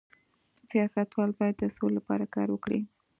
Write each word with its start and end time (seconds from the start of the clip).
سیاستوال 0.69 1.29
باید 1.39 1.55
د 1.59 1.63
سولې 1.75 1.93
لپاره 1.97 2.25
کار 2.35 2.47
وکړي 2.51 2.79